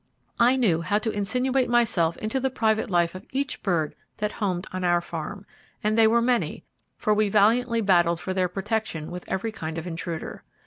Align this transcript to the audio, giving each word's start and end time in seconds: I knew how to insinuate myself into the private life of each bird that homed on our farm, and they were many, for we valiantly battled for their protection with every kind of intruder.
I 0.39 0.55
knew 0.55 0.81
how 0.81 0.97
to 0.97 1.11
insinuate 1.11 1.69
myself 1.69 2.17
into 2.17 2.39
the 2.39 2.49
private 2.49 2.89
life 2.89 3.13
of 3.13 3.23
each 3.29 3.61
bird 3.61 3.93
that 4.17 4.31
homed 4.31 4.65
on 4.73 4.83
our 4.83 4.99
farm, 4.99 5.45
and 5.83 5.95
they 5.95 6.07
were 6.07 6.23
many, 6.23 6.63
for 6.97 7.13
we 7.13 7.29
valiantly 7.29 7.81
battled 7.81 8.19
for 8.19 8.33
their 8.33 8.49
protection 8.49 9.11
with 9.11 9.25
every 9.29 9.51
kind 9.51 9.77
of 9.77 9.85
intruder. 9.85 10.41